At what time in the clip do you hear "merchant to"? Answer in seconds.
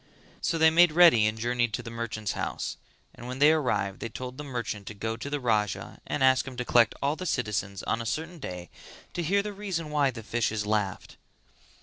4.43-4.95